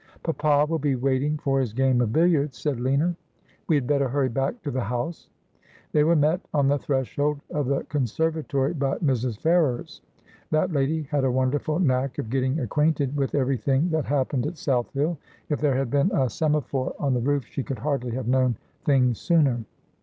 'Papa 0.23 0.65
will 0.67 0.79
be 0.79 0.95
waiting 0.95 1.37
for 1.37 1.59
his 1.59 1.73
game 1.73 2.01
of 2.01 2.11
billiards,' 2.11 2.57
said 2.57 2.79
Lina.' 2.79 3.15
We 3.67 3.75
had 3.75 3.85
better 3.85 4.09
hurry 4.09 4.29
back 4.29 4.59
to 4.63 4.71
the 4.71 4.81
house.' 4.85 5.29
They 5.91 6.03
were 6.03 6.15
met 6.15 6.41
on 6.55 6.67
the 6.69 6.79
threshold 6.79 7.39
of 7.51 7.67
the 7.67 7.83
conservatory 7.83 8.73
by 8.73 8.95
Mrs. 8.97 9.37
Ferrers. 9.39 10.01
That 10.49 10.71
lady 10.73 11.03
had 11.03 11.23
a 11.23 11.29
wonderful 11.31 11.77
knack 11.77 12.17
of 12.17 12.31
getting 12.31 12.59
acquainted 12.61 13.15
with 13.15 13.35
everything 13.35 13.89
that 13.91 14.05
happened 14.05 14.47
at 14.47 14.57
South 14.57 14.91
Hill. 14.93 15.19
If 15.49 15.61
there 15.61 15.75
had 15.75 15.93
108 15.93 16.01
Asphodel. 16.05 16.17
been 16.17 16.25
a 16.25 16.29
semaphore 16.31 16.95
on 16.99 17.13
the 17.13 17.21
roof 17.21 17.45
she 17.45 17.61
could 17.61 17.77
hardly 17.77 18.13
have 18.13 18.27
known 18.27 18.55
things 18.83 19.19
sooner. 19.19 19.65